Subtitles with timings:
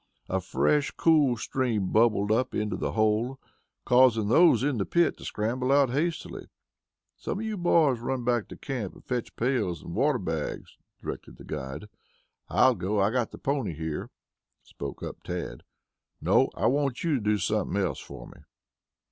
[0.29, 3.39] A fresh, cool stream bubbled up into the hole,
[3.85, 6.47] causing those in the pit to scramble out hastily.
[7.15, 11.37] "Some of you boys run back to camp and fetch pails and water bags," directed
[11.37, 11.85] the guide.
[12.49, 12.99] "I'll go.
[12.99, 14.09] I've got the pony here,"
[14.63, 15.61] spoke up Tad.
[16.19, 18.39] "No; I want you to do something else for me."